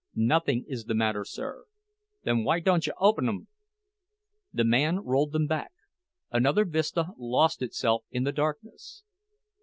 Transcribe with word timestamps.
"Nothing 0.15 0.65
is 0.67 0.85
the 0.85 0.95
matter, 0.95 1.23
sir." 1.23 1.65
"Then 2.23 2.43
why 2.43 2.59
dontcha 2.59 2.89
openum?" 2.99 3.45
The 4.51 4.63
man 4.63 4.97
rolled 5.01 5.31
them 5.31 5.45
back; 5.45 5.73
another 6.31 6.65
vista 6.65 7.09
lost 7.19 7.61
itself 7.61 8.05
in 8.09 8.23
the 8.23 8.31
darkness. 8.31 9.03